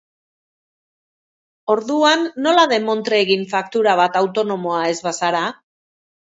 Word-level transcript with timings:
Orduan, 1.73 2.25
nola 2.47 2.65
demontre 2.73 3.21
egin 3.27 3.47
faktura 3.55 3.95
bat, 4.03 4.21
autonomoa 4.25 4.83
ez 4.91 4.99
bazara? 5.13 5.47